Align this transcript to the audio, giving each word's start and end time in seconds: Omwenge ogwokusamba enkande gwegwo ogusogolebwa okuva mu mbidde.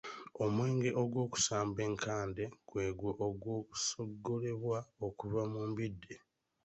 Omwenge 0.43 0.89
ogwokusamba 1.01 1.79
enkande 1.89 2.43
gwegwo 2.69 3.09
ogusogolebwa 3.27 4.79
okuva 5.07 5.41
mu 5.51 5.61
mbidde. 5.69 6.15